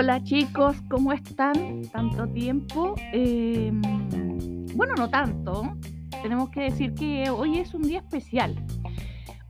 Hola 0.00 0.22
chicos, 0.22 0.76
¿cómo 0.88 1.12
están? 1.12 1.82
Tanto 1.90 2.28
tiempo. 2.28 2.94
Eh, 3.12 3.72
bueno, 4.76 4.94
no 4.96 5.10
tanto. 5.10 5.76
Tenemos 6.22 6.50
que 6.50 6.60
decir 6.60 6.94
que 6.94 7.28
hoy 7.30 7.58
es 7.58 7.74
un 7.74 7.82
día 7.82 7.98
especial. 7.98 8.64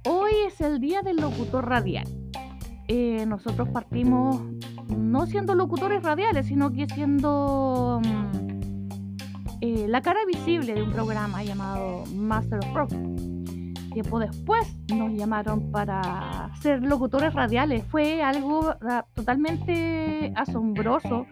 Hoy 0.06 0.32
es 0.46 0.62
el 0.62 0.80
día 0.80 1.02
del 1.02 1.16
locutor 1.16 1.68
radial. 1.68 2.08
Eh, 2.86 3.26
nosotros 3.26 3.68
partimos 3.68 4.40
no 4.96 5.26
siendo 5.26 5.54
locutores 5.54 6.02
radiales, 6.02 6.46
sino 6.46 6.72
que 6.72 6.86
siendo 6.86 8.00
mm, 8.02 9.26
eh, 9.60 9.84
la 9.86 10.00
cara 10.00 10.20
visible 10.26 10.72
de 10.72 10.82
un 10.82 10.92
programa 10.92 11.44
llamado 11.44 12.04
Master 12.14 12.60
of 12.60 12.74
Rock. 12.74 12.92
Tiempo 13.98 14.20
después 14.20 14.76
nos 14.94 15.10
llamaron 15.10 15.72
para 15.72 16.52
ser 16.60 16.84
locutores 16.84 17.34
radiales. 17.34 17.84
Fue 17.86 18.22
algo 18.22 18.72
ah, 18.80 19.04
totalmente 19.12 20.32
asombroso, 20.36 21.26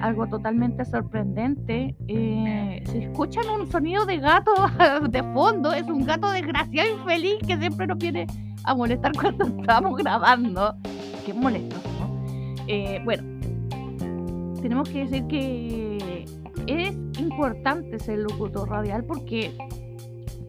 algo 0.00 0.28
totalmente 0.28 0.84
sorprendente. 0.84 1.96
Eh, 2.06 2.84
si 2.86 2.98
escuchan 2.98 3.48
un 3.48 3.68
sonido 3.68 4.06
de 4.06 4.18
gato 4.18 4.52
de 5.10 5.20
fondo, 5.34 5.72
es 5.72 5.82
un 5.88 6.04
gato 6.04 6.30
desgraciado 6.30 6.90
y 6.94 7.04
feliz 7.04 7.38
que 7.44 7.58
siempre 7.58 7.88
nos 7.88 7.98
viene 7.98 8.28
a 8.62 8.72
molestar 8.76 9.10
cuando 9.20 9.44
estamos 9.44 9.96
grabando. 9.98 10.76
Qué 11.26 11.34
molesto, 11.34 11.76
¿no? 11.98 12.54
Eh, 12.68 13.00
bueno, 13.04 13.24
tenemos 14.62 14.88
que 14.88 15.06
decir 15.06 15.26
que 15.26 16.24
es 16.68 16.94
importante 17.18 17.98
ser 17.98 18.20
locutor 18.20 18.68
radial 18.68 19.02
porque 19.04 19.50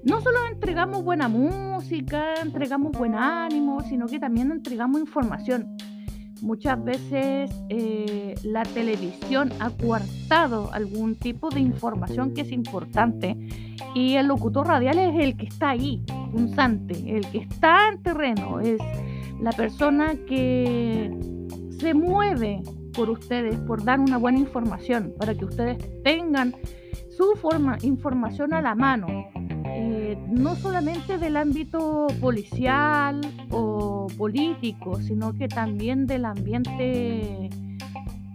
no 0.06 0.22
solo 0.22 0.38
entregamos 0.52 1.04
buena 1.04 1.28
música, 1.28 2.36
entregamos 2.42 2.92
buen 2.92 3.16
ánimo, 3.16 3.82
sino 3.82 4.08
que 4.08 4.20
también 4.20 4.52
entregamos 4.52 5.00
información. 5.00 5.78
Muchas 6.42 6.84
veces 6.84 7.52
eh, 7.70 8.36
la 8.44 8.64
televisión 8.64 9.52
ha 9.60 9.70
coartado 9.70 10.74
algún 10.74 11.16
tipo 11.16 11.50
de 11.50 11.62
información 11.62 12.34
que 12.34 12.42
es 12.42 12.52
importante 12.52 13.38
y 13.96 14.16
el 14.16 14.28
locutor 14.28 14.68
radial 14.68 15.00
es 15.00 15.16
el 15.16 15.38
que 15.38 15.46
está 15.46 15.70
ahí, 15.70 16.04
punzante, 16.34 17.16
el 17.16 17.26
que 17.28 17.38
está 17.38 17.88
en 17.88 18.04
terreno, 18.04 18.60
es 18.60 18.80
la 19.40 19.52
persona 19.52 20.16
que 20.28 21.18
se 21.80 21.94
mueve 21.94 22.62
por 22.94 23.10
ustedes, 23.10 23.56
por 23.62 23.84
dar 23.84 24.02
una 24.02 24.18
buena 24.18 24.40
información, 24.40 25.14
para 25.18 25.36
que 25.36 25.46
ustedes 25.46 25.78
tengan 26.04 26.56
su 27.10 27.36
forma, 27.38 27.78
información 27.84 28.54
a 28.54 28.62
la 28.62 28.76
mano, 28.76 29.08
eh, 29.86 30.18
no 30.30 30.56
solamente 30.56 31.18
del 31.18 31.36
ámbito 31.36 32.08
policial 32.22 33.20
o 33.52 34.08
político, 34.18 35.02
sino 35.02 35.34
que 35.34 35.50
también 35.50 36.08
del 36.08 36.24
ambiente 36.24 37.50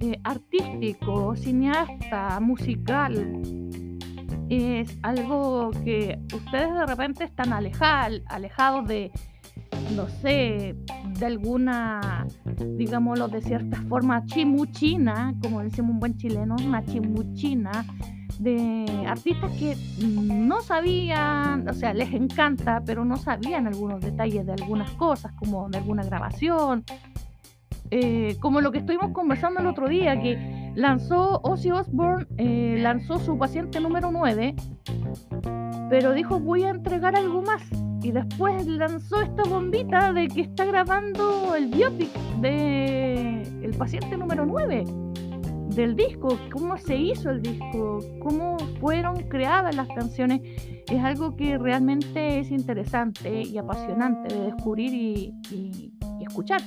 eh, 0.00 0.20
artístico, 0.24 1.34
cineasta, 1.36 2.38
musical. 2.41 3.41
Es 4.50 4.98
algo 5.02 5.70
que 5.84 6.19
ustedes 6.34 6.74
de 6.74 6.86
repente 6.86 7.24
están 7.24 7.54
alejados 7.54 8.86
de, 8.86 9.10
no 9.96 10.06
sé, 10.20 10.76
de 11.19 11.26
alguna, 11.26 12.26
digámoslo 12.76 13.28
de 13.28 13.41
cierta 13.41 13.80
forma, 13.88 14.26
chimuchina, 14.26 15.34
como 15.41 15.62
decimos 15.62 15.92
un 15.92 16.00
buen 16.00 16.16
chileno, 16.19 16.56
una 16.62 16.84
chimuchina 16.84 17.86
de 18.39 19.05
artistas 19.06 19.50
que 19.58 19.77
no 20.06 20.61
sabían, 20.61 21.69
o 21.69 21.72
sea, 21.72 21.92
les 21.92 22.12
encanta, 22.12 22.83
pero 22.86 23.05
no 23.05 23.17
sabían 23.17 23.67
algunos 23.67 24.00
detalles 24.00 24.47
de 24.47 24.53
algunas 24.53 24.91
cosas, 24.92 25.33
como 25.39 25.69
de 25.69 25.78
alguna 25.78 26.05
grabación, 26.05 26.84
eh, 27.91 28.36
como 28.41 28.61
lo 28.61 28.70
que 28.70 28.78
estuvimos 28.78 29.12
conversando 29.12 29.61
el 29.61 29.66
otro 29.66 29.89
día, 29.89 30.20
que 30.20 30.72
lanzó 30.77 31.41
Ozzy 31.43 31.72
Osbourne, 31.72 32.26
eh, 32.37 32.76
lanzó 32.81 33.19
su 33.19 33.37
paciente 33.38 33.81
número 33.81 34.10
9, 34.12 34.55
pero 35.91 36.12
dijo 36.12 36.38
voy 36.38 36.65
a 36.65 36.70
entregar 36.70 37.16
algo 37.16 37.43
más. 37.43 37.62
Y 38.00 38.12
después 38.12 38.65
lanzó 38.66 39.20
esta 39.20 39.43
bombita 39.43 40.12
de 40.12 40.28
que 40.28 40.43
está 40.43 40.65
grabando 40.65 41.56
el 41.56 41.66
biopic 41.66 42.12
de 42.41 43.43
el 43.62 43.75
paciente 43.76 44.16
número 44.16 44.47
9 44.47 44.84
del 45.75 45.97
disco, 45.97 46.39
cómo 46.53 46.77
se 46.79 46.97
hizo 46.97 47.31
el 47.31 47.43
disco, 47.43 48.01
cómo 48.21 48.56
fueron 48.81 49.17
creadas 49.29 49.77
las 49.77 49.89
canciones, 49.89 50.41
es 50.91 51.05
algo 51.05 51.37
que 51.37 51.59
realmente 51.59 52.39
es 52.39 52.51
interesante 52.51 53.43
y 53.43 53.59
apasionante 53.59 54.34
de 54.34 54.41
descubrir 54.47 54.95
y, 55.51 55.95
escuchar. 56.21 56.61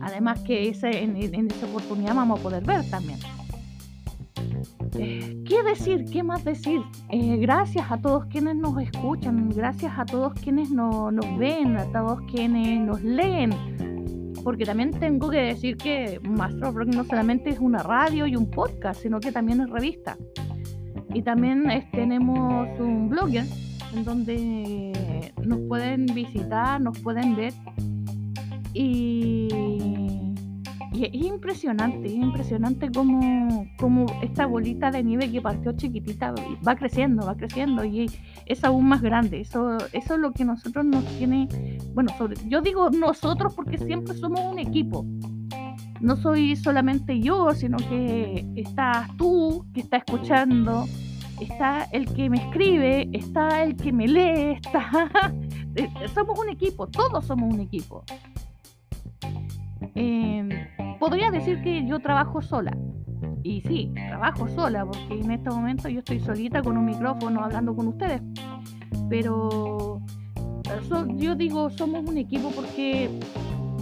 Además 0.00 0.40
que 0.40 0.68
ese, 0.68 1.04
en, 1.04 1.16
esa 1.16 1.66
oportunidad 1.66 2.14
vamos 2.14 2.40
a 2.40 2.42
poder 2.42 2.64
ver 2.64 2.88
también. 2.90 3.18
Eh, 4.96 5.42
¿Qué 5.46 5.62
decir? 5.62 6.04
¿Qué 6.04 6.22
más 6.22 6.44
decir? 6.44 6.80
Eh, 7.10 7.36
gracias 7.36 7.90
a 7.90 7.98
todos 7.98 8.26
quienes 8.26 8.56
nos 8.56 8.80
escuchan, 8.80 9.50
gracias 9.50 9.92
a 9.96 10.04
todos 10.04 10.34
quienes 10.34 10.70
nos 10.70 11.38
ven, 11.38 11.76
a 11.76 11.84
todos 11.92 12.20
quienes 12.30 12.80
nos 12.80 13.02
leen 13.02 13.73
porque 14.44 14.64
también 14.64 14.90
tengo 14.92 15.30
que 15.30 15.38
decir 15.38 15.76
que 15.76 16.20
Master 16.22 16.64
of 16.64 16.76
Rock 16.76 16.88
no 16.88 17.04
solamente 17.04 17.50
es 17.50 17.58
una 17.58 17.82
radio 17.82 18.26
y 18.26 18.36
un 18.36 18.50
podcast, 18.50 19.02
sino 19.02 19.18
que 19.18 19.32
también 19.32 19.62
es 19.62 19.70
revista. 19.70 20.16
Y 21.12 21.22
también 21.22 21.64
tenemos 21.92 22.68
un 22.78 23.08
blogger 23.08 23.46
en 23.94 24.04
donde 24.04 25.32
nos 25.42 25.60
pueden 25.68 26.06
visitar, 26.06 26.80
nos 26.80 26.98
pueden 27.00 27.34
ver. 27.34 27.54
Y 28.74 29.13
es 31.12 31.24
impresionante, 31.24 32.06
es 32.06 32.14
impresionante 32.14 32.90
cómo, 32.92 33.66
cómo, 33.78 34.06
esta 34.22 34.46
bolita 34.46 34.90
de 34.90 35.02
nieve 35.02 35.30
que 35.30 35.40
partió 35.40 35.72
chiquitita 35.72 36.34
va 36.66 36.76
creciendo, 36.76 37.26
va 37.26 37.36
creciendo 37.36 37.84
y 37.84 38.10
es 38.46 38.64
aún 38.64 38.86
más 38.86 39.02
grande. 39.02 39.40
Eso, 39.40 39.76
eso 39.92 40.14
es 40.14 40.20
lo 40.20 40.32
que 40.32 40.44
nosotros 40.44 40.84
nos 40.84 41.04
tiene, 41.16 41.48
bueno, 41.94 42.12
sobre, 42.16 42.36
yo 42.48 42.60
digo 42.60 42.90
nosotros 42.90 43.54
porque 43.54 43.78
siempre 43.78 44.14
somos 44.14 44.40
un 44.40 44.58
equipo. 44.58 45.04
No 46.00 46.16
soy 46.16 46.56
solamente 46.56 47.20
yo, 47.20 47.54
sino 47.54 47.76
que 47.78 48.46
estás 48.56 49.08
tú 49.16 49.66
que 49.72 49.80
está 49.80 49.98
escuchando, 49.98 50.86
está 51.40 51.84
el 51.92 52.12
que 52.12 52.28
me 52.28 52.38
escribe, 52.38 53.08
está 53.12 53.62
el 53.62 53.76
que 53.76 53.92
me 53.92 54.06
lee, 54.06 54.52
está... 54.62 55.10
somos 56.14 56.38
un 56.38 56.50
equipo, 56.50 56.86
todos 56.86 57.24
somos 57.24 57.52
un 57.52 57.60
equipo. 57.60 58.04
Eh, 59.94 60.68
podría 61.04 61.30
decir 61.30 61.60
que 61.60 61.86
yo 61.86 62.00
trabajo 62.00 62.40
sola. 62.40 62.74
Y 63.42 63.60
sí, 63.60 63.92
trabajo 63.94 64.48
sola, 64.48 64.86
porque 64.86 65.20
en 65.20 65.32
este 65.32 65.50
momento 65.50 65.86
yo 65.90 65.98
estoy 65.98 66.18
solita 66.18 66.62
con 66.62 66.78
un 66.78 66.86
micrófono 66.86 67.44
hablando 67.44 67.76
con 67.76 67.88
ustedes. 67.88 68.22
Pero 69.10 70.00
yo 71.16 71.34
digo, 71.34 71.68
somos 71.68 72.08
un 72.08 72.16
equipo 72.16 72.50
porque, 72.56 73.10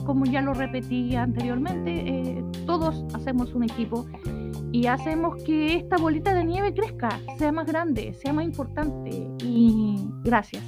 como 0.05 0.25
ya 0.25 0.43
lo 0.43 0.53
repetí 0.53 1.15
anteriormente, 1.15 1.93
eh, 1.93 2.45
todos 2.67 3.05
hacemos 3.15 3.55
un 3.55 3.63
equipo 3.63 4.05
y 4.73 4.89
hacemos 4.89 5.41
que 5.45 5.77
esta 5.77 5.99
bolita 5.99 6.35
de 6.35 6.45
nieve 6.45 6.75
crezca, 6.75 7.21
sea 7.39 7.53
más 7.53 7.67
grande, 7.67 8.15
sea 8.15 8.33
más 8.33 8.45
importante. 8.45 9.11
Y 9.45 9.97
gracias, 10.25 10.65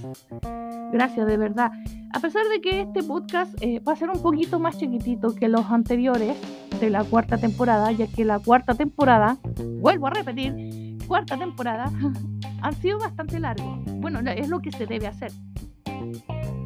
gracias 0.93 1.27
de 1.27 1.37
verdad. 1.37 1.73
A 2.15 2.21
pesar 2.21 2.47
de 2.47 2.61
que 2.61 2.83
este 2.83 3.03
podcast 3.03 3.53
eh, 3.61 3.81
va 3.81 3.95
a 3.95 3.97
ser 3.97 4.09
un 4.09 4.23
poquito 4.23 4.61
más 4.61 4.79
chiquitito 4.79 5.35
que 5.35 5.49
los 5.49 5.67
anteriores 5.67 6.37
de 6.79 6.89
la 6.89 7.03
cuarta 7.03 7.39
temporada, 7.39 7.91
ya 7.91 8.07
que 8.07 8.25
la 8.25 8.39
cuarta 8.39 8.75
temporada, 8.75 9.37
vuelvo 9.81 10.07
a 10.07 10.11
repetir, 10.11 10.97
cuarta 11.09 11.37
temporada, 11.37 11.91
han 12.63 12.75
sido 12.77 13.01
bastante 13.01 13.41
largos. 13.41 13.81
Bueno, 13.97 14.21
es 14.31 14.49
lo 14.49 14.61
que 14.61 14.71
se 14.71 14.87
debe 14.87 15.09
hacer. 15.09 15.33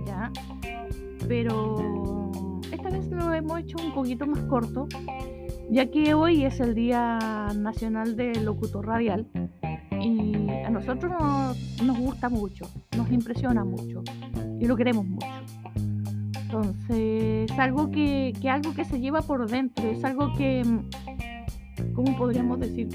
¿Ya? 0.06 0.30
Pero 1.26 2.60
esta 2.70 2.90
vez 2.90 3.08
lo 3.08 3.32
hemos 3.32 3.58
hecho 3.60 3.78
un 3.82 3.94
poquito 3.94 4.26
más 4.26 4.40
corto, 4.50 4.86
ya 5.70 5.90
que 5.90 6.12
hoy 6.12 6.44
es 6.44 6.60
el 6.60 6.74
Día 6.74 7.48
Nacional 7.56 8.16
del 8.16 8.44
Locutor 8.44 8.86
Radial 8.86 9.26
y 9.98 10.50
a 10.50 10.68
nosotros 10.68 11.10
nos 11.82 11.98
gusta 11.98 12.28
mucho, 12.28 12.66
nos 12.98 13.10
impresiona 13.10 13.64
mucho 13.64 14.02
y 14.60 14.66
lo 14.66 14.76
queremos 14.76 15.06
mucho. 15.06 15.37
Entonces, 16.48 17.50
es 17.50 17.58
algo 17.58 17.90
que, 17.90 18.32
que 18.40 18.48
algo 18.48 18.72
que 18.72 18.86
se 18.86 18.98
lleva 18.98 19.20
por 19.20 19.50
dentro, 19.50 19.86
es 19.90 20.02
algo 20.02 20.32
que, 20.32 20.62
¿cómo 21.94 22.16
podríamos 22.16 22.58
decir? 22.58 22.88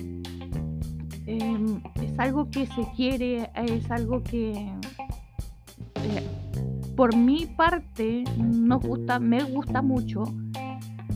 Em, 1.28 1.80
es 2.02 2.18
algo 2.18 2.50
que 2.50 2.66
se 2.66 2.84
quiere, 2.96 3.52
es 3.56 3.92
algo 3.92 4.24
que 4.24 4.54
eh, 4.54 6.28
por 6.96 7.16
mi 7.16 7.46
parte 7.46 8.24
nos 8.40 8.82
gusta, 8.82 9.20
me 9.20 9.44
gusta 9.44 9.84
mucho. 9.84 10.24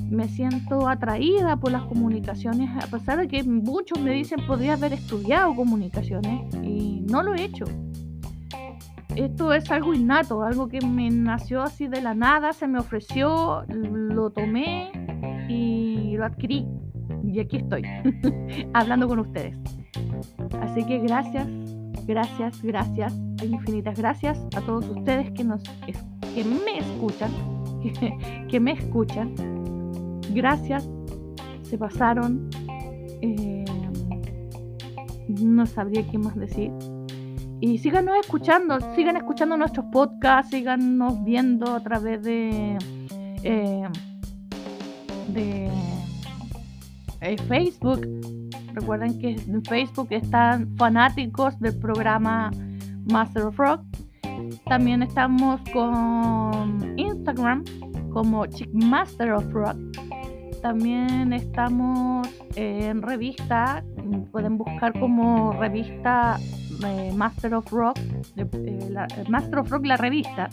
Me 0.08 0.28
siento 0.30 0.88
atraída 0.88 1.58
por 1.58 1.72
las 1.72 1.86
comunicaciones, 1.86 2.70
a 2.82 2.86
pesar 2.86 3.18
de 3.18 3.28
que 3.28 3.44
muchos 3.44 4.00
me 4.00 4.12
dicen 4.12 4.46
podría 4.46 4.74
haber 4.74 4.94
estudiado 4.94 5.56
comunicaciones 5.56 6.54
y 6.64 7.04
no 7.10 7.24
lo 7.24 7.34
he 7.34 7.46
hecho 7.46 7.66
esto 9.18 9.52
es 9.54 9.70
algo 9.72 9.94
innato, 9.94 10.44
algo 10.44 10.68
que 10.68 10.80
me 10.82 11.10
nació 11.10 11.64
así 11.64 11.88
de 11.88 12.02
la 12.02 12.14
nada, 12.14 12.54
se 12.54 12.68
me 12.68 12.80
ofreció, 12.80 13.64
lo 13.68 14.30
tomé 14.30 14.92
y 15.50 16.16
lo 16.18 16.26
adquirí. 16.26 16.68
Y 17.24 17.40
aquí 17.40 17.58
estoy, 17.58 17.84
hablando 18.74 19.08
con 19.08 19.20
ustedes. 19.20 19.58
Así 20.62 20.86
que 20.86 21.00
gracias, 21.00 21.48
gracias, 22.06 22.62
gracias, 22.62 23.14
infinitas 23.44 23.98
gracias 23.98 24.40
a 24.56 24.62
todos 24.62 24.88
ustedes 24.90 25.32
que, 25.32 25.44
nos, 25.44 25.64
que 25.64 26.44
me 26.44 26.80
escuchan, 26.80 27.32
que, 28.50 28.60
me 28.60 28.74
escuchan. 28.74 29.34
Gracias, 30.34 30.88
se 31.64 31.78
pasaron. 31.78 32.50
Eh, 33.22 33.66
no 35.28 35.66
sabría 35.66 36.08
qué 36.08 36.18
más 36.18 36.36
decir. 36.36 36.72
Y 37.60 37.80
síganos 37.80 38.16
escuchando, 38.22 38.78
sigan 38.96 39.18
escuchando 39.18 39.58
nuestros 39.58 39.86
podcasts, 39.92 40.52
síganos 40.52 41.24
viendo 41.24 41.76
a 41.76 41.82
través 41.82 42.22
de, 42.22 42.78
eh, 43.44 43.88
de 45.30 45.72
eh, 47.22 47.38
Facebook. 47.48 48.02
Recuerden 48.74 49.18
que 49.20 49.32
en 49.32 49.64
Facebook 49.66 50.08
están 50.12 50.76
fanáticos 50.78 51.60
del 51.60 51.76
programa 51.80 52.52
Master 53.12 53.44
of 53.44 53.58
Rock. 53.58 53.82
También 54.66 55.02
estamos 55.02 55.60
con 55.74 56.94
Instagram 57.00 57.64
como 58.12 58.46
Chick 58.46 58.70
Master 58.72 59.32
of 59.32 59.52
Rock. 59.52 59.78
También 60.62 61.34
estamos 61.34 62.28
en 62.56 63.02
revista, 63.02 63.84
pueden 64.32 64.58
buscar 64.58 64.98
como 65.00 65.54
revista 65.54 66.40
eh, 66.86 67.12
Master 67.16 67.54
of 67.56 67.72
Rock, 67.72 68.00
eh, 68.36 68.90
la, 68.92 69.08
Master 69.30 69.60
of 69.60 69.70
Rock 69.70 69.86
la 69.86 69.98
revista. 69.98 70.50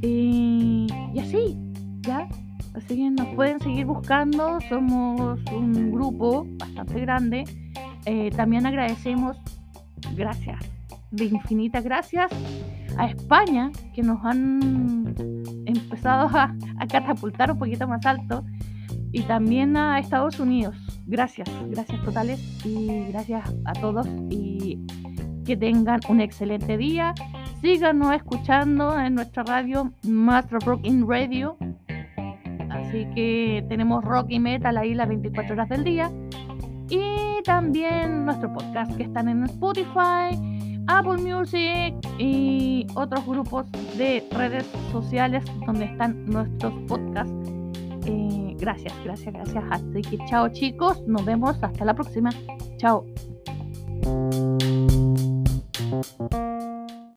Y, 0.00 0.86
así, 1.20 1.56
¿ya? 2.02 2.28
Así 2.74 2.96
que 2.96 3.10
nos 3.10 3.28
pueden 3.34 3.60
seguir 3.60 3.86
buscando, 3.86 4.58
somos 4.68 5.40
un 5.52 5.90
grupo 5.90 6.46
bastante 6.58 7.00
grande. 7.00 7.44
Eh, 8.06 8.30
también 8.30 8.66
agradecemos, 8.66 9.36
gracias, 10.14 10.58
de 11.10 11.24
infinitas 11.26 11.84
gracias 11.84 12.30
a 12.98 13.06
España, 13.06 13.70
que 13.94 14.02
nos 14.02 14.24
han 14.24 15.14
empezado 15.66 16.28
a 16.36 16.86
catapultar 16.88 17.50
un 17.50 17.58
poquito 17.58 17.88
más 17.88 18.04
alto, 18.04 18.44
y 19.14 19.22
también 19.22 19.76
a 19.76 19.98
Estados 19.98 20.38
Unidos. 20.38 20.76
Gracias, 21.06 21.48
gracias 21.70 22.02
totales 22.04 22.66
y 22.66 23.06
gracias 23.08 23.54
a 23.64 23.72
todos 23.72 24.06
y 24.28 24.84
que 25.46 25.56
tengan 25.56 26.00
un 26.08 26.20
excelente 26.20 26.76
día. 26.76 27.14
Síganos 27.62 28.14
escuchando 28.14 28.98
en 29.00 29.14
nuestra 29.14 29.42
radio 29.44 29.90
Master 30.02 30.58
Rock 30.60 30.80
in 30.84 31.08
Radio 31.08 31.56
Así 32.74 33.06
que 33.14 33.64
tenemos 33.68 34.04
rock 34.04 34.26
y 34.30 34.40
metal 34.40 34.76
ahí 34.76 34.94
las 34.94 35.08
24 35.08 35.54
horas 35.54 35.68
del 35.68 35.84
día. 35.84 36.10
Y 36.88 37.42
también 37.44 38.24
nuestro 38.24 38.52
podcast 38.52 38.94
que 38.96 39.04
están 39.04 39.28
en 39.28 39.44
Spotify, 39.44 40.36
Apple 40.86 41.18
Music 41.18 41.94
y 42.18 42.86
otros 42.94 43.26
grupos 43.26 43.66
de 43.96 44.26
redes 44.32 44.64
sociales 44.92 45.44
donde 45.66 45.84
están 45.86 46.26
nuestros 46.26 46.74
podcasts. 46.88 47.32
Eh, 48.06 48.43
gracias, 48.64 48.94
gracias, 49.04 49.34
gracias. 49.34 49.64
Así 49.70 50.02
que 50.02 50.18
chao 50.26 50.48
chicos, 50.48 51.02
nos 51.06 51.24
vemos 51.24 51.62
hasta 51.62 51.84
la 51.84 51.94
próxima. 51.94 52.30
Chao. 52.78 53.04